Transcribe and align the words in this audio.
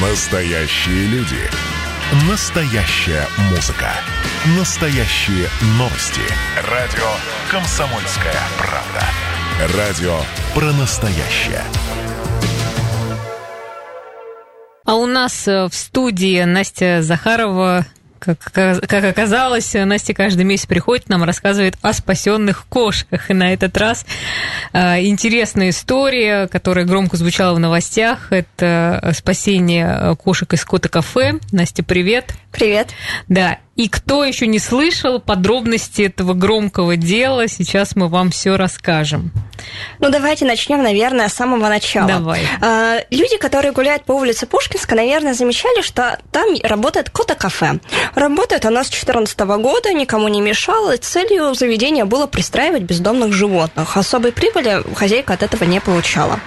Настоящие 0.00 1.06
люди. 1.06 1.40
Настоящая 2.30 3.26
музыка. 3.50 3.90
Настоящие 4.56 5.48
новости. 5.76 6.20
Радио 6.70 7.04
«Комсомольская 7.50 8.40
правда». 8.58 9.76
Радио 9.76 10.20
про 10.54 10.72
настоящее. 10.72 11.64
А 14.84 14.94
у 14.94 15.06
нас 15.06 15.48
э, 15.48 15.66
в 15.66 15.74
студии 15.74 16.44
Настя 16.44 17.02
Захарова, 17.02 17.84
как, 18.18 18.38
как 18.52 19.04
оказалось, 19.04 19.74
Настя 19.74 20.14
каждый 20.14 20.44
месяц 20.44 20.66
приходит, 20.66 21.08
нам 21.08 21.24
рассказывает 21.24 21.76
о 21.82 21.92
спасенных 21.92 22.66
кошках. 22.68 23.30
И 23.30 23.34
на 23.34 23.52
этот 23.52 23.76
раз 23.76 24.04
э, 24.72 25.04
интересная 25.06 25.70
история, 25.70 26.46
которая 26.48 26.84
громко 26.84 27.16
звучала 27.16 27.54
в 27.54 27.58
новостях. 27.58 28.32
Это 28.32 29.12
спасение 29.16 30.16
кошек 30.16 30.52
из 30.52 30.64
кота-кафе. 30.64 31.40
Настя, 31.52 31.82
привет. 31.82 32.34
Привет. 32.52 32.90
Да, 33.28 33.58
и 33.78 33.88
кто 33.88 34.24
еще 34.24 34.48
не 34.48 34.58
слышал 34.58 35.20
подробности 35.20 36.02
этого 36.02 36.34
громкого 36.34 36.96
дела, 36.96 37.46
сейчас 37.46 37.94
мы 37.94 38.08
вам 38.08 38.30
все 38.30 38.56
расскажем. 38.56 39.30
Ну, 40.00 40.10
давайте 40.10 40.44
начнем, 40.44 40.82
наверное, 40.82 41.28
с 41.28 41.34
самого 41.34 41.68
начала. 41.68 42.08
Давай. 42.08 42.40
А, 42.60 42.96
люди, 43.10 43.36
которые 43.36 43.70
гуляют 43.70 44.04
по 44.04 44.12
улице 44.12 44.46
Пушкинска, 44.46 44.96
наверное, 44.96 45.32
замечали, 45.32 45.82
что 45.82 46.18
там 46.32 46.56
работает 46.64 47.10
кота-кафе. 47.10 47.78
Работает 48.16 48.64
оно 48.66 48.82
с 48.82 48.88
2014 48.88 49.38
года, 49.38 49.92
никому 49.92 50.26
не 50.26 50.40
мешало, 50.40 50.96
целью 50.96 51.54
заведения 51.54 52.04
было 52.04 52.26
пристраивать 52.26 52.82
бездомных 52.82 53.32
животных. 53.32 53.96
Особой 53.96 54.32
прибыли 54.32 54.82
хозяйка 54.96 55.34
от 55.34 55.44
этого 55.44 55.62
не 55.62 55.80
получала. 55.80 56.40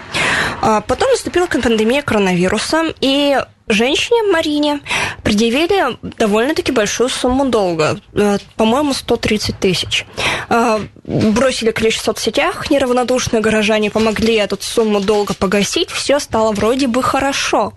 А 0.61 0.81
потом 0.81 1.09
наступила 1.11 1.47
пандемия 1.47 2.01
коронавируса, 2.01 2.93
и 2.99 3.39
женщине 3.71 4.31
Марине 4.31 4.79
предъявили 5.23 5.97
довольно-таки 6.17 6.71
большую 6.71 7.09
сумму 7.09 7.45
долга, 7.49 7.99
э, 8.13 8.37
по-моему, 8.55 8.93
130 8.93 9.59
тысяч. 9.59 10.05
Э, 10.49 10.79
бросили 11.03 11.71
клещ 11.71 11.97
в 11.97 12.03
соцсетях, 12.03 12.69
неравнодушные 12.69 13.41
горожане 13.41 13.91
помогли 13.91 14.35
эту 14.35 14.57
сумму 14.59 14.99
долга 14.99 15.33
погасить, 15.33 15.89
все 15.89 16.19
стало 16.19 16.51
вроде 16.51 16.87
бы 16.87 17.03
хорошо. 17.03 17.73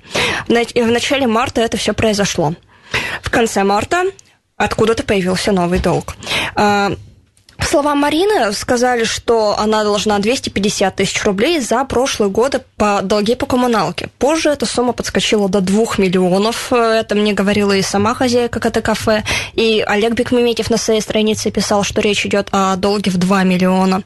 В 0.47 0.53
начале 0.91 1.27
марта 1.27 1.61
это 1.61 1.77
все 1.77 1.93
произошло. 1.93 2.55
В 3.23 3.31
конце 3.31 3.65
марта 3.65 4.05
откуда-то 4.57 5.03
появился 5.03 5.53
новый 5.53 5.79
долг. 5.79 6.15
Э, 7.75 7.77
Слова 7.77 7.97
Марины 7.97 8.53
сказали, 8.53 9.03
что 9.03 9.59
она 9.59 9.83
должна 9.83 10.21
250 10.21 10.95
тысяч 10.95 11.25
рублей 11.25 11.61
за 11.61 11.85
прошлые 11.85 12.31
годы 12.31 12.61
по 12.77 13.01
долги 13.03 13.35
по 13.35 13.47
коммуналке. 13.47 14.11
Позже 14.19 14.51
эта 14.51 14.65
сумма 14.65 14.93
подскочила 14.93 15.49
до 15.49 15.61
2 15.61 15.85
миллионов. 15.99 16.73
Это 16.73 17.17
мне 17.17 17.33
говорила 17.33 17.73
и 17.73 17.83
сама 17.83 18.15
хозяйка 18.15 18.61
это 18.65 18.81
кафе. 18.81 19.25
И 19.55 19.85
Олег 19.87 20.13
Бекмеметьев 20.13 20.71
на 20.71 20.77
своей 20.77 21.01
странице 21.01 21.51
писал, 21.51 21.83
что 21.83 22.01
речь 22.01 22.25
идет 22.25 22.49
о 22.53 22.77
долге 22.77 23.11
в 23.11 23.17
2 23.17 23.43
миллиона. 23.43 24.05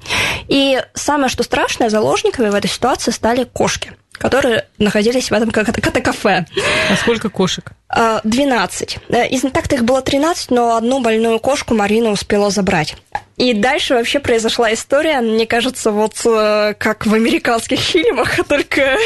И 0.48 0.82
самое, 0.94 1.28
что 1.28 1.42
страшное, 1.42 1.90
заложниками 1.90 2.48
в 2.48 2.54
этой 2.54 2.70
ситуации 2.70 3.10
стали 3.10 3.44
кошки 3.44 3.92
которые 4.18 4.66
находились 4.78 5.30
в 5.30 5.32
этом 5.32 5.50
кафе. 5.52 6.44
А 6.90 6.96
сколько 6.96 7.28
кошек? 7.28 7.70
12. 7.90 8.98
А, 9.10 9.24
из 9.24 9.40
так-то 9.40 9.76
их 9.76 9.84
было 9.84 10.02
13, 10.02 10.50
но 10.50 10.76
одну 10.76 11.00
больную 11.00 11.38
кошку 11.40 11.74
Марина 11.74 12.10
успела 12.10 12.50
забрать. 12.50 12.96
И 13.38 13.54
дальше 13.54 13.94
вообще 13.94 14.18
произошла 14.18 14.74
история, 14.74 15.20
мне 15.20 15.46
кажется, 15.46 15.92
вот 15.92 16.14
э, 16.24 16.74
как 16.76 17.06
в 17.06 17.14
американских 17.14 17.78
фильмах, 17.78 18.44
только 18.48 18.96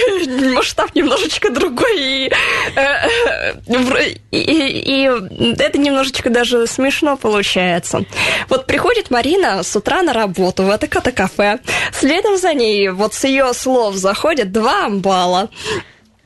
масштаб 0.54 0.94
немножечко 0.94 1.52
другой, 1.52 2.00
и, 2.00 2.32
э, 2.74 4.12
и, 4.30 4.38
и, 4.38 5.04
и 5.04 5.62
это 5.62 5.78
немножечко 5.78 6.30
даже 6.30 6.66
смешно 6.66 7.18
получается. 7.18 8.06
Вот 8.48 8.66
приходит 8.66 9.10
Марина 9.10 9.62
с 9.62 9.76
утра 9.76 10.02
на 10.02 10.14
работу 10.14 10.62
в 10.62 10.70
это 10.70 10.88
кафе, 10.88 11.58
следом 11.92 12.38
за 12.38 12.54
ней, 12.54 12.88
вот 12.88 13.12
с 13.12 13.24
ее 13.24 13.52
слов 13.52 13.96
заходят 13.96 14.50
два 14.50 14.86
амбала, 14.86 15.50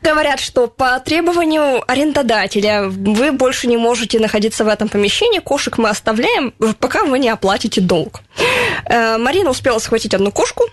говорят, 0.03 0.41
что 0.41 0.67
по 0.67 0.99
требованию 1.01 1.83
арендодателя 1.91 2.85
вы 2.89 3.33
больше 3.33 3.67
не 3.67 3.77
можете 3.77 4.19
находиться 4.19 4.65
в 4.65 4.69
этом 4.69 4.89
помещении, 4.89 5.41
кошек 5.41 5.79
мы 5.79 5.89
оставляем, 5.89 6.53
пока 6.79 7.05
вы 7.05 7.19
не 7.19 7.29
оплатите 7.29 7.81
долг. 7.81 8.21
Э, 8.85 9.19
Марина 9.19 9.51
успела 9.51 9.79
схватить 9.79 10.15
одну 10.15 10.31
кошку, 10.31 10.65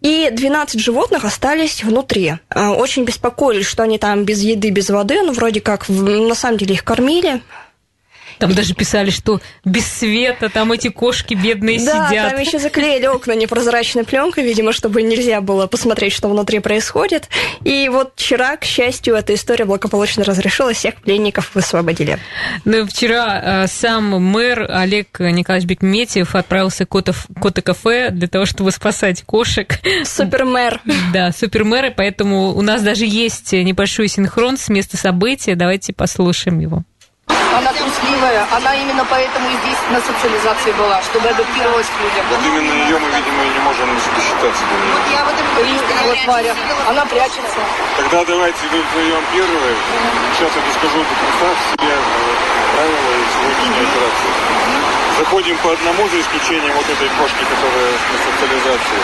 и 0.00 0.30
12 0.32 0.80
животных 0.80 1.24
остались 1.24 1.84
внутри. 1.84 2.34
Э, 2.50 2.68
очень 2.68 3.04
беспокоились, 3.04 3.66
что 3.66 3.84
они 3.84 3.98
там 3.98 4.24
без 4.24 4.40
еды, 4.42 4.70
без 4.70 4.90
воды, 4.90 5.22
ну, 5.22 5.32
вроде 5.32 5.60
как, 5.60 5.88
на 5.88 6.34
самом 6.34 6.58
деле 6.58 6.74
их 6.74 6.84
кормили, 6.84 7.42
там 8.38 8.54
даже 8.54 8.74
писали, 8.74 9.10
что 9.10 9.40
без 9.64 9.86
света 9.86 10.48
там 10.48 10.72
эти 10.72 10.88
кошки 10.88 11.34
бедные 11.34 11.78
да, 11.78 12.08
сидят. 12.08 12.24
Да, 12.24 12.30
там 12.30 12.40
еще 12.40 12.58
заклеили 12.58 13.06
окна 13.06 13.32
непрозрачной 13.34 14.04
пленкой, 14.04 14.44
видимо, 14.44 14.72
чтобы 14.72 15.02
нельзя 15.02 15.40
было 15.40 15.66
посмотреть, 15.66 16.12
что 16.12 16.28
внутри 16.28 16.58
происходит. 16.60 17.28
И 17.64 17.88
вот 17.88 18.12
вчера, 18.16 18.56
к 18.56 18.64
счастью, 18.64 19.14
эта 19.14 19.34
история 19.34 19.64
благополучно 19.64 20.24
разрешилась, 20.24 20.78
всех 20.78 20.96
пленников 20.96 21.54
высвободили. 21.54 22.18
Ну, 22.64 22.86
вчера 22.86 23.64
э, 23.64 23.66
сам 23.66 24.22
мэр 24.22 24.70
Олег 24.70 25.20
Николаевич 25.20 25.68
Бекметьев 25.68 26.34
отправился 26.34 26.84
в 26.84 27.40
кота-кафе 27.40 28.10
для 28.10 28.28
того, 28.28 28.46
чтобы 28.46 28.70
спасать 28.72 29.22
кошек. 29.22 29.78
Супермэр. 30.04 30.80
Да, 31.12 31.32
супермэр, 31.32 31.92
поэтому 31.96 32.54
у 32.54 32.62
нас 32.62 32.82
даже 32.82 33.04
есть 33.04 33.52
небольшой 33.52 34.08
синхрон 34.08 34.56
с 34.56 34.68
места 34.68 34.96
события. 34.96 35.54
Давайте 35.54 35.92
послушаем 35.92 36.60
его. 36.60 36.84
Она 37.56 37.72
трусливая, 37.72 38.46
она 38.50 38.74
именно 38.74 39.04
поэтому 39.04 39.48
и 39.48 39.56
здесь 39.64 39.78
на 39.90 40.00
социализации 40.00 40.72
была, 40.72 41.02
чтобы 41.02 41.28
адаптировалась 41.28 41.86
к 41.86 42.00
людям. 42.00 42.24
Вот 42.30 42.40
именно 42.44 42.72
ее 42.72 42.98
мы, 42.98 43.08
видимо, 43.08 43.44
и 43.44 43.48
не 43.50 43.58
можем 43.60 43.88
досчитаться 43.94 44.62
до 44.64 44.74
нее. 44.80 44.94
Вот 44.96 45.06
я 45.12 45.24
вот 45.24 45.34
это 45.34 45.60
и, 45.60 46.08
вот 46.08 46.18
Варя, 46.26 46.54
она 46.88 47.04
прячется. 47.04 47.60
Тогда 47.96 48.24
давайте 48.24 48.58
вдвоем 48.66 49.22
первые. 49.32 49.76
Сейчас 50.32 50.50
я 50.56 50.62
расскажу 50.66 50.98
до 50.98 51.14
конца 51.20 51.48
все 51.76 51.92
правила 52.72 53.12
сегодняшней 53.32 53.84
операции. 53.84 54.32
Заходим 55.18 55.56
по 55.58 55.72
одному, 55.72 56.08
за 56.08 56.20
исключением 56.20 56.72
вот 56.74 56.88
этой 56.88 57.08
кошки, 57.20 57.44
которая 57.44 57.92
на 57.92 58.18
социализации. 58.32 59.00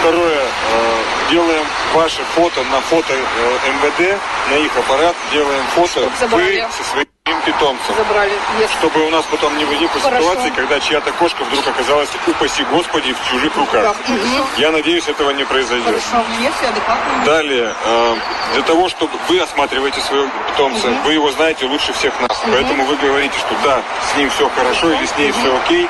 Второе, 0.00 0.42
э, 0.44 1.02
делаем 1.30 1.66
ваше 1.94 2.22
фото 2.34 2.64
на 2.64 2.80
фото 2.80 3.12
э, 3.12 3.70
МВД, 3.70 4.18
на 4.50 4.54
их 4.56 4.76
аппарат, 4.76 5.14
делаем 5.32 5.64
фото 5.74 6.10
вы 6.30 6.64
со 6.70 6.84
своим 6.90 7.15
питомцев. 7.46 7.96
Забрали. 7.96 8.32
Yes. 8.58 8.70
Чтобы 8.78 9.06
у 9.06 9.10
нас 9.10 9.24
потом 9.30 9.56
не 9.56 9.64
возникло 9.64 10.00
ситуации, 10.00 10.50
когда 10.50 10.80
чья-то 10.80 11.12
кошка 11.12 11.44
вдруг 11.44 11.66
оказалась, 11.66 12.10
упаси 12.26 12.64
Господи, 12.64 13.14
в 13.14 13.30
чужих 13.30 13.56
руках. 13.56 13.94
Угу. 14.08 14.18
Я 14.58 14.72
надеюсь, 14.72 15.06
этого 15.06 15.30
не 15.30 15.44
произойдет. 15.44 15.86
Хорошо. 15.86 16.24
Все 16.58 16.68
адекватно. 16.68 17.24
Далее, 17.24 17.72
э, 17.84 18.16
для 18.54 18.62
того, 18.62 18.88
чтобы 18.88 19.12
вы 19.28 19.38
осматриваете 19.38 20.00
своего 20.00 20.28
питомца, 20.48 20.88
угу. 20.88 20.96
вы 21.04 21.12
его 21.14 21.30
знаете 21.32 21.66
лучше 21.66 21.92
всех 21.92 22.12
нас. 22.20 22.38
Угу. 22.42 22.50
Поэтому 22.52 22.84
вы 22.84 22.96
говорите, 22.96 23.38
что 23.38 23.54
да, 23.62 23.80
с 24.12 24.16
ним 24.16 24.28
все 24.30 24.48
хорошо 24.50 24.90
или 24.90 25.06
с 25.06 25.16
ней 25.16 25.30
угу. 25.30 25.38
все 25.38 25.56
окей. 25.56 25.88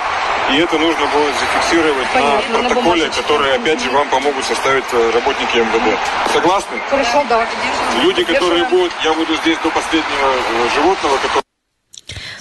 И 0.53 0.59
это 0.59 0.79
нужно 0.79 1.07
будет 1.07 1.35
зафиксировать 1.41 2.07
Понятно, 2.15 2.59
на 2.59 2.69
протоколе, 2.69 3.07
на 3.07 3.13
который, 3.13 3.57
опять 3.57 3.81
же, 3.81 3.91
вам 3.91 4.09
помогут 4.09 4.45
составить 4.45 4.85
э, 4.93 5.11
работники 5.13 5.57
МВД. 5.57 5.99
Согласны? 6.33 6.79
Хорошо, 6.89 7.25
да. 7.29 7.45
Люди, 8.03 8.23
которые 8.23 8.65
будут, 8.67 8.93
я 9.03 9.13
буду 9.13 9.35
здесь 9.37 9.59
до 9.59 9.71
последнего 9.71 10.29
э, 10.29 10.69
животного, 10.77 11.17
который 11.17 11.46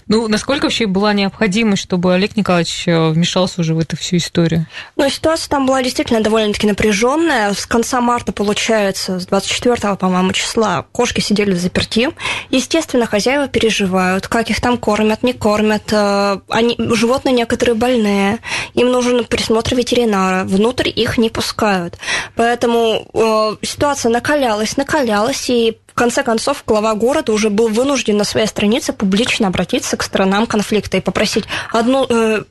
ну, 0.08 0.28
насколько 0.28 0.66
вообще 0.66 0.86
была 0.86 1.14
необходимость, 1.14 1.84
чтобы 1.84 2.14
Олег 2.14 2.36
Николаевич 2.38 2.88
э, 2.88 3.10
вмешался 3.10 3.62
уже 3.62 3.74
в 3.74 3.80
эту 3.80 3.98
всю 3.98 4.18
историю? 4.18 4.68
Ну, 4.96 5.10
ситуация 5.10 5.50
там 5.50 5.66
была 5.66 5.82
действительно 5.82 6.22
довольно-таки 6.22 6.68
напряженная. 6.68 7.54
С 7.54 7.66
конца 7.66 8.02
марта, 8.02 8.32
получается, 8.32 9.20
с 9.20 9.26
24, 9.26 9.96
по-моему, 9.96 10.32
числа 10.34 10.86
кошки 10.92 11.22
сидели 11.22 11.54
в 11.54 11.60
заперти. 11.60 12.10
Естественно, 12.52 13.08
хозяева 13.08 13.48
переживают, 13.48 14.28
как 14.28 14.52
их 14.52 14.62
там 14.62 14.78
кормят, 14.78 15.24
не 15.24 15.34
кормят. 15.34 15.92
Э, 15.92 16.40
они, 16.50 16.76
животные 16.78 17.34
некоторые 17.34 17.74
больные, 17.74 18.40
им 18.76 18.92
нужен 18.92 19.26
присмотр 19.26 19.74
ветеринара. 19.76 20.44
Внутрь 20.44 20.90
их 20.90 21.18
не 21.18 21.32
пускают. 21.32 21.98
Поэтому 22.36 23.08
э, 23.12 23.66
ситуация 23.66 24.12
накалялась, 24.12 24.78
накалялась, 24.78 25.50
и 25.50 25.80
в 25.96 25.98
конце 25.98 26.24
концов, 26.24 26.64
глава 26.68 26.94
города 26.94 27.32
уже 27.32 27.50
был 27.50 27.70
вынужден 27.70 28.18
на 28.18 28.26
своей 28.26 28.48
странице 28.48 28.92
публично 28.92 29.48
обратиться 29.48 29.96
к 29.96 30.04
сторонам 30.04 30.46
конфликта 30.46 30.98
и 30.98 31.00
попросить 31.00 31.46
одну, 31.72 32.06
э, 32.10 32.44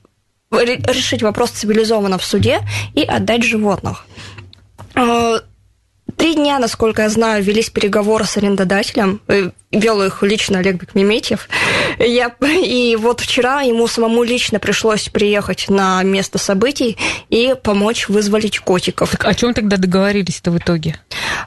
решить 0.51 1.23
вопрос 1.23 1.51
цивилизованно 1.51 2.17
в 2.17 2.25
суде 2.25 2.61
и 2.95 3.03
отдать 3.03 3.43
животных. 3.43 4.07
Э, 4.95 5.41
три 6.17 6.37
дня, 6.37 6.59
насколько 6.59 7.03
я 7.03 7.11
знаю, 7.11 7.45
велись 7.45 7.69
переговоры 7.69 8.25
с 8.25 8.39
арендодателем. 8.39 9.21
Э, 9.29 9.51
вел 9.71 10.03
их 10.03 10.23
лично 10.23 10.61
Олег 10.61 10.81
Бекмеметьев. 10.81 11.51
Я, 11.99 12.35
и 12.41 12.97
вот 12.97 13.21
вчера 13.21 13.61
ему 13.61 13.87
самому 13.89 14.23
лично 14.23 14.59
пришлось 14.59 15.11
приехать 15.11 15.69
на 15.69 16.03
место 16.03 16.39
событий 16.39 16.97
и 17.29 17.55
помочь 17.63 18.09
вызволить 18.09 18.59
котиков. 18.61 19.11
Так 19.11 19.27
о 19.27 19.35
чем 19.35 19.53
тогда 19.53 19.77
договорились-то 19.77 20.51
в 20.51 20.57
итоге? 20.57 20.99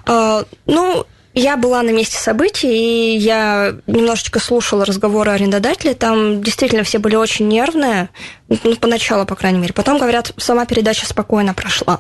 А, 0.05 0.43
ну, 0.67 1.07
я 1.37 1.55
была 1.55 1.83
на 1.83 1.91
месте 1.91 2.17
событий, 2.17 2.67
и 2.67 3.17
я 3.17 3.75
немножечко 3.85 4.39
слушала 4.39 4.85
разговоры 4.85 5.31
арендодателей. 5.31 5.93
Там 5.93 6.41
действительно 6.41 6.83
все 6.83 6.97
были 6.97 7.15
очень 7.15 7.47
нервные, 7.47 8.09
ну, 8.49 8.75
поначалу, 8.75 9.25
по 9.25 9.35
крайней 9.35 9.59
мере. 9.59 9.73
Потом, 9.73 9.99
говорят, 9.99 10.33
сама 10.37 10.65
передача 10.65 11.05
спокойно 11.05 11.53
прошла. 11.53 11.99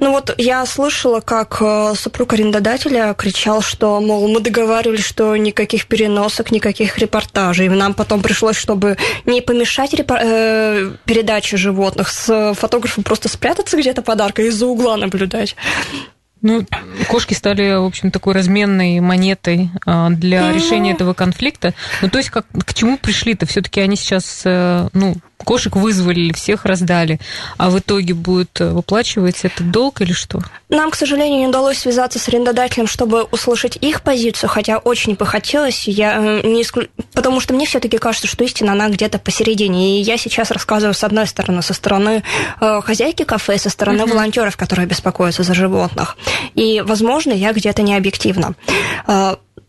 Ну 0.00 0.10
вот 0.10 0.34
я 0.36 0.66
слышала, 0.66 1.20
как 1.20 1.58
э, 1.60 1.92
супруг 1.96 2.32
арендодателя 2.32 3.14
кричал, 3.14 3.62
что, 3.62 4.00
мол, 4.00 4.26
мы 4.26 4.40
договаривались, 4.40 5.04
что 5.04 5.36
никаких 5.36 5.86
переносок, 5.86 6.50
никаких 6.50 6.98
репортажей. 6.98 7.68
Нам 7.68 7.94
потом 7.94 8.20
пришлось, 8.20 8.56
чтобы 8.56 8.96
не 9.26 9.42
помешать 9.42 9.94
репор- 9.94 10.20
э, 10.20 10.92
передаче 11.04 11.56
животных, 11.56 12.08
с 12.08 12.54
фотографом 12.54 13.04
просто 13.04 13.28
спрятаться 13.28 13.76
где-то 13.76 14.02
подарка 14.02 14.42
и 14.42 14.46
из-за 14.48 14.66
угла 14.66 14.96
наблюдать. 14.96 15.54
Ну, 16.42 16.66
кошки 17.08 17.34
стали, 17.34 17.76
в 17.76 17.84
общем, 17.84 18.10
такой 18.10 18.34
разменной 18.34 18.98
монетой 19.00 19.70
а, 19.86 20.10
для 20.10 20.52
решения 20.52 20.92
этого 20.92 21.14
конфликта. 21.14 21.72
Ну, 22.02 22.10
то 22.10 22.18
есть, 22.18 22.30
как, 22.30 22.46
к 22.66 22.74
чему 22.74 22.98
пришли-то? 22.98 23.46
Все-таки 23.46 23.80
они 23.80 23.96
сейчас, 23.96 24.42
э, 24.44 24.88
ну, 24.92 25.14
кошек 25.42 25.74
вызвали, 25.76 26.32
всех 26.32 26.64
раздали, 26.64 27.20
а 27.58 27.70
в 27.70 27.78
итоге 27.78 28.14
будет 28.14 28.60
э, 28.60 28.70
выплачивать 28.70 29.44
этот 29.44 29.70
долг 29.70 30.00
или 30.00 30.12
что? 30.12 30.40
Нам, 30.68 30.90
к 30.90 30.94
сожалению, 30.94 31.40
не 31.40 31.46
удалось 31.48 31.78
связаться 31.78 32.18
с 32.18 32.28
арендодателем, 32.28 32.86
чтобы 32.86 33.24
услышать 33.24 33.76
их 33.80 34.02
позицию, 34.02 34.48
хотя 34.48 34.78
очень 34.78 35.14
бы 35.14 35.26
хотелось, 35.26 35.86
я 35.86 36.16
э, 36.16 36.46
не 36.46 36.62
исклю... 36.62 36.88
потому 37.12 37.40
что 37.40 37.54
мне 37.54 37.66
все-таки 37.66 37.98
кажется, 37.98 38.26
что 38.26 38.44
истина, 38.44 38.72
она 38.72 38.88
где-то 38.88 39.18
посередине. 39.18 40.00
И 40.00 40.02
я 40.02 40.16
сейчас 40.16 40.50
рассказываю 40.50 40.94
с 40.94 41.04
одной 41.04 41.26
стороны, 41.26 41.62
со 41.62 41.74
стороны 41.74 42.22
э, 42.60 42.80
хозяйки 42.82 43.24
кафе, 43.24 43.58
со 43.58 43.70
стороны 43.70 44.02
uh-huh. 44.02 44.10
волонтеров, 44.10 44.56
которые 44.56 44.86
беспокоятся 44.86 45.42
за 45.42 45.54
животных. 45.54 46.16
И, 46.54 46.80
возможно, 46.80 47.32
я 47.32 47.52
где-то 47.52 47.82
не 47.82 47.96
объективна. 47.96 48.54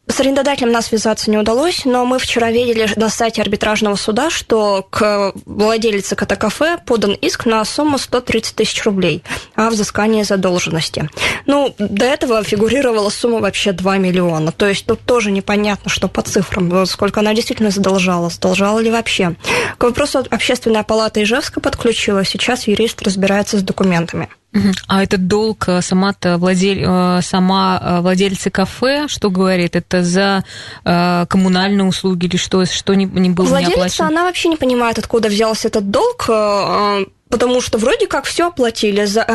С 0.06 0.20
арендодателем 0.20 0.72
нас 0.72 0.88
связаться 0.88 1.32
не 1.32 1.38
удалось, 1.38 1.86
но 1.86 2.06
мы 2.06 2.20
вчера 2.20 2.52
видели 2.52 2.88
на 2.98 3.10
сайте 3.10 3.42
арбитражного 3.42 3.96
суда, 3.96 4.30
что 4.30 4.86
к 4.90 5.32
владелице 5.46 6.16
кота-кафе 6.16 6.78
подан 6.86 7.14
иск 7.14 7.46
на 7.46 7.64
сумму 7.66 7.98
130 7.98 8.56
тысяч 8.56 8.84
рублей 8.84 9.24
о 9.56 9.70
взыскании 9.70 10.24
задолженности. 10.24 11.10
Ну, 11.46 11.74
до 11.80 12.06
этого 12.06 12.44
фигурировала 12.44 13.10
сумма 13.10 13.40
вообще 13.40 13.72
2 13.72 13.98
миллиона. 13.98 14.52
То 14.52 14.68
есть 14.68 14.86
тут 14.86 15.00
тоже 15.00 15.32
непонятно, 15.32 15.90
что 15.90 16.08
по 16.08 16.22
цифрам, 16.22 16.86
сколько 16.86 17.22
она 17.22 17.34
действительно 17.34 17.72
задолжала, 17.72 18.30
задолжала 18.30 18.80
ли 18.80 18.92
вообще. 18.92 19.36
К 19.78 19.86
вопросу 19.86 20.24
общественная 20.30 20.84
палата 20.84 21.24
Ижевска 21.24 21.62
подключила, 21.62 22.26
сейчас 22.26 22.68
юрист 22.68 23.02
разбирается 23.02 23.58
с 23.58 23.64
документами. 23.64 24.30
А 24.88 25.04
этот 25.04 25.28
долг 25.28 25.68
э, 25.68 25.82
сама-то 25.82 26.38
владель, 26.38 26.84
э, 26.86 27.22
сама 27.24 27.82
э, 27.82 28.02
владельца 28.02 28.52
кафе, 28.52 29.08
что 29.08 29.30
говорит? 29.30 29.76
Это 29.76 30.04
за 30.04 30.44
коммунальные 30.84 31.86
услуги 31.86 32.26
или 32.26 32.38
что, 32.38 32.66
что 32.66 32.94
не, 32.94 33.06
не 33.06 33.30
было 33.30 33.46
Владелица, 33.46 33.70
не 33.70 33.82
оплачено? 33.82 34.08
она 34.08 34.24
вообще 34.26 34.50
не 34.50 34.58
понимает, 34.58 35.00
откуда 35.00 35.30
взялся 35.30 35.68
этот 35.68 35.90
долг, 35.90 36.30
потому 37.30 37.62
что 37.62 37.78
вроде 37.78 38.08
как 38.08 38.26
все 38.26 38.48
оплатили 38.48 39.06
за 39.06 39.26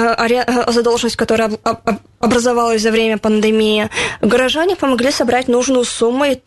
задолженность, 0.68 1.16
которая 1.16 1.50
образовалась 2.20 2.82
за 2.82 2.90
время 2.90 3.18
пандемии. 3.18 3.88
Горожане 4.20 4.76
помогли 4.76 5.10
собрать 5.10 5.48
нужную 5.48 5.84
сумму 5.84 6.24
и 6.24 6.38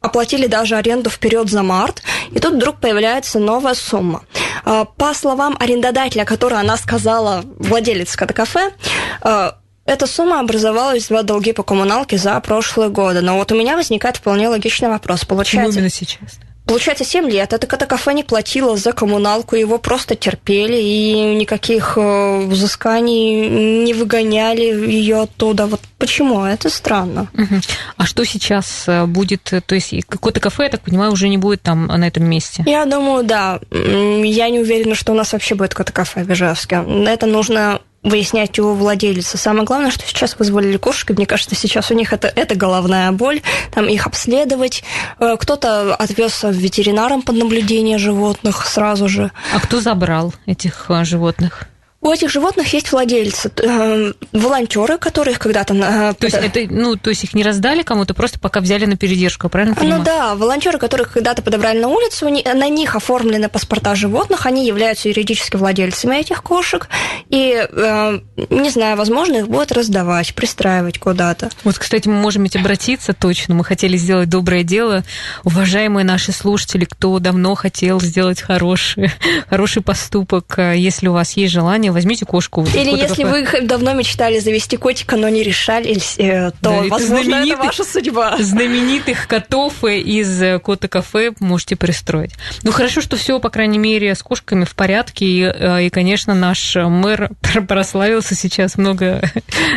оплатили 0.00 0.46
даже 0.46 0.76
аренду 0.76 1.10
вперед 1.10 1.48
за 1.48 1.62
март, 1.62 2.02
и 2.30 2.38
тут 2.38 2.54
вдруг 2.54 2.80
появляется 2.80 3.38
новая 3.38 3.74
сумма. 3.74 4.22
А, 4.64 4.84
по 4.84 5.14
словам 5.14 5.56
арендодателя, 5.58 6.24
который 6.24 6.58
она 6.58 6.76
сказала, 6.76 7.44
владелец 7.58 8.16
кафе, 8.16 8.72
а, 9.20 9.58
эта 9.86 10.06
сумма 10.06 10.40
образовалась 10.40 11.10
за 11.10 11.22
долги 11.22 11.52
по 11.52 11.62
коммуналке 11.62 12.16
за 12.16 12.38
прошлые 12.40 12.88
годы. 12.88 13.20
Но 13.20 13.36
вот 13.36 13.52
у 13.52 13.54
меня 13.54 13.76
возникает 13.76 14.16
вполне 14.16 14.48
логичный 14.48 14.88
вопрос. 14.88 15.24
Получается, 15.24 15.80
Почему 15.80 15.80
именно 15.80 15.90
сейчас? 15.90 16.38
Получается, 16.66 17.04
7 17.04 17.28
лет 17.28 17.52
это 17.52 17.66
кафе 17.66 18.14
не 18.14 18.24
платило 18.24 18.76
за 18.76 18.92
коммуналку, 18.92 19.54
его 19.54 19.78
просто 19.78 20.14
терпели, 20.14 20.76
и 20.80 21.34
никаких 21.34 21.98
э, 21.98 22.46
взысканий 22.46 23.84
не 23.84 23.92
выгоняли 23.92 24.62
ее 24.62 25.22
оттуда. 25.22 25.66
Вот 25.66 25.80
почему? 25.98 26.42
Это 26.44 26.70
странно. 26.70 27.28
Угу. 27.34 27.60
А 27.98 28.06
что 28.06 28.24
сейчас 28.24 28.84
э, 28.86 29.04
будет? 29.04 29.52
То 29.66 29.74
есть 29.74 29.92
какое-то 30.08 30.40
кафе, 30.40 30.64
я 30.64 30.70
так 30.70 30.80
понимаю, 30.80 31.12
уже 31.12 31.28
не 31.28 31.38
будет 31.38 31.60
там 31.62 31.86
на 31.86 32.06
этом 32.06 32.24
месте? 32.24 32.64
Я 32.66 32.86
думаю, 32.86 33.24
да. 33.24 33.60
Я 33.70 34.48
не 34.48 34.60
уверена, 34.60 34.94
что 34.94 35.12
у 35.12 35.14
нас 35.14 35.32
вообще 35.32 35.54
будет 35.54 35.74
кота-кафе 35.74 36.24
в 36.24 36.32
Ижевске. 36.32 36.82
Это 37.06 37.26
нужно 37.26 37.80
выяснять 38.04 38.58
у 38.58 38.74
владельца. 38.74 39.36
Самое 39.38 39.64
главное, 39.64 39.90
что 39.90 40.06
сейчас 40.06 40.38
вызвали 40.38 40.76
кошек, 40.76 41.10
мне 41.10 41.26
кажется, 41.26 41.54
сейчас 41.54 41.90
у 41.90 41.94
них 41.94 42.12
это, 42.12 42.28
это 42.28 42.54
головная 42.54 43.10
боль, 43.10 43.40
там 43.72 43.88
их 43.88 44.06
обследовать. 44.06 44.84
Э, 45.18 45.36
кто-то 45.38 45.94
отвез 45.94 46.44
в 46.44 46.52
ветеринаром 46.52 47.22
под 47.22 47.36
наблюдение 47.36 47.98
животных 47.98 48.66
сразу 48.66 49.08
же. 49.08 49.32
А 49.52 49.60
кто 49.60 49.80
забрал 49.80 50.34
этих 50.46 50.86
э, 50.90 51.04
животных? 51.04 51.66
У 52.04 52.12
этих 52.12 52.28
животных 52.28 52.70
есть 52.74 52.92
владельцы, 52.92 53.50
э, 53.56 54.12
волонтеры, 54.32 54.98
которые 54.98 55.32
их 55.32 55.38
когда-то... 55.38 55.72
Э, 55.72 56.12
то 56.12 56.26
есть 56.26 56.36
это, 56.36 56.60
ну, 56.68 56.96
то 56.96 57.08
есть 57.08 57.24
их 57.24 57.32
не 57.32 57.42
раздали 57.42 57.82
кому-то, 57.82 58.12
просто 58.12 58.38
пока 58.38 58.60
взяли 58.60 58.84
на 58.84 58.98
передержку, 58.98 59.48
правильно 59.48 59.74
понимаю? 59.74 60.00
Ну 60.00 60.04
да, 60.04 60.34
волонтеры, 60.34 60.78
которых 60.78 61.12
когда-то 61.12 61.40
подобрали 61.40 61.78
на 61.78 61.88
улицу, 61.88 62.28
на 62.28 62.68
них 62.68 62.94
оформлены 62.94 63.48
паспорта 63.48 63.94
животных, 63.94 64.44
они 64.44 64.66
являются 64.66 65.08
юридически 65.08 65.56
владельцами 65.56 66.16
этих 66.16 66.42
кошек, 66.42 66.90
и, 67.30 67.66
э, 67.70 68.18
не 68.50 68.68
знаю, 68.68 68.98
возможно, 68.98 69.36
их 69.36 69.48
будут 69.48 69.72
раздавать, 69.72 70.34
пристраивать 70.34 70.98
куда-то. 70.98 71.48
Вот, 71.64 71.78
кстати, 71.78 72.06
мы 72.06 72.16
можем 72.16 72.42
ведь 72.42 72.56
обратиться 72.56 73.14
точно, 73.14 73.54
мы 73.54 73.64
хотели 73.64 73.96
сделать 73.96 74.28
доброе 74.28 74.62
дело. 74.62 75.04
Уважаемые 75.44 76.04
наши 76.04 76.32
слушатели, 76.32 76.84
кто 76.84 77.18
давно 77.18 77.54
хотел 77.54 77.98
сделать 77.98 78.42
хороший, 78.42 79.10
хороший 79.48 79.80
поступок, 79.80 80.58
э, 80.58 80.74
если 80.76 81.08
у 81.08 81.14
вас 81.14 81.34
есть 81.38 81.54
желание, 81.54 81.93
возьмите 81.94 82.26
кошку. 82.26 82.66
Или 82.74 82.90
если 82.90 83.22
кафе. 83.22 83.46
вы 83.52 83.60
давно 83.62 83.94
мечтали 83.94 84.38
завести 84.38 84.76
котика, 84.76 85.16
но 85.16 85.28
не 85.28 85.42
решались, 85.42 86.16
э, 86.18 86.50
то, 86.60 86.82
да, 86.82 86.82
возможно, 86.88 87.36
это 87.36 87.56
ваша 87.56 87.84
судьба. 87.84 88.36
Знаменитых 88.38 89.26
котов 89.26 89.84
из 89.84 90.42
э, 90.42 90.58
кота-кафе 90.58 91.32
можете 91.40 91.76
пристроить. 91.76 92.32
Ну, 92.62 92.72
хорошо, 92.72 93.00
что 93.00 93.16
все, 93.16 93.38
по 93.40 93.50
крайней 93.50 93.78
мере, 93.78 94.14
с 94.14 94.22
кошками 94.22 94.64
в 94.64 94.74
порядке. 94.74 95.24
И, 95.24 95.42
э, 95.42 95.84
и 95.84 95.90
конечно, 95.90 96.34
наш 96.34 96.76
мэр 96.76 97.30
прославился 97.68 98.34
сейчас 98.34 98.76
много 98.76 99.22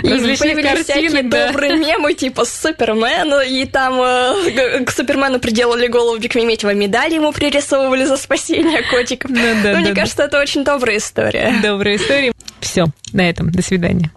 и 0.03 0.09
различных 0.09 0.61
картинок. 0.61 1.29
Да. 1.29 1.47
добрые 1.47 1.77
мемы, 1.77 2.13
типа 2.13 2.45
Супермен, 2.45 3.41
и 3.47 3.65
там 3.65 4.01
э, 4.01 4.83
к 4.83 4.91
Супермену 4.91 5.39
приделали 5.39 5.87
голову 5.87 6.17
Бекмеметьева 6.17 6.73
медали, 6.73 7.15
ему 7.15 7.31
пририсовывали 7.31 8.05
за 8.05 8.17
спасение 8.17 8.83
котиков. 8.83 9.31
Да, 9.31 9.41
да, 9.41 9.53
ну, 9.53 9.63
да, 9.63 9.79
мне 9.79 9.93
да. 9.93 10.01
кажется, 10.01 10.23
это 10.23 10.39
очень 10.39 10.63
добрая 10.63 10.97
история. 10.97 11.53
Добрая 11.61 11.95
история 11.95 12.06
истории. 12.07 12.31
Все, 12.59 12.85
на 13.13 13.29
этом. 13.29 13.51
До 13.51 13.61
свидания. 13.61 14.11